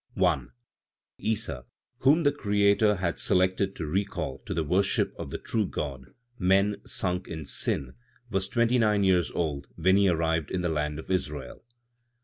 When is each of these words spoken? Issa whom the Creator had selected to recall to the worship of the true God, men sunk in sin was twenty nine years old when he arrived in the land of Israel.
Issa 1.19 1.63
whom 1.99 2.23
the 2.23 2.31
Creator 2.31 2.95
had 2.95 3.19
selected 3.19 3.75
to 3.75 3.85
recall 3.85 4.39
to 4.47 4.53
the 4.55 4.63
worship 4.63 5.13
of 5.19 5.29
the 5.29 5.37
true 5.37 5.67
God, 5.67 6.15
men 6.39 6.77
sunk 6.87 7.27
in 7.27 7.45
sin 7.45 7.93
was 8.31 8.47
twenty 8.47 8.79
nine 8.79 9.03
years 9.03 9.29
old 9.29 9.67
when 9.75 9.97
he 9.97 10.09
arrived 10.09 10.49
in 10.49 10.63
the 10.63 10.69
land 10.69 10.97
of 10.97 11.11
Israel. 11.11 11.63